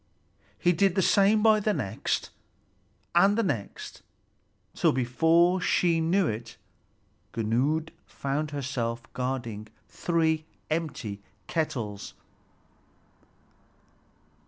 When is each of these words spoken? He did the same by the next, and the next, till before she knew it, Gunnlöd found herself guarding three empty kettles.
He 0.57 0.71
did 0.71 0.95
the 0.95 1.03
same 1.03 1.43
by 1.43 1.59
the 1.59 1.75
next, 1.75 2.31
and 3.13 3.37
the 3.37 3.43
next, 3.43 4.01
till 4.73 4.91
before 4.91 5.61
she 5.61 6.01
knew 6.01 6.25
it, 6.25 6.57
Gunnlöd 7.33 7.89
found 8.07 8.49
herself 8.49 9.03
guarding 9.13 9.67
three 9.87 10.47
empty 10.71 11.21
kettles. 11.45 12.15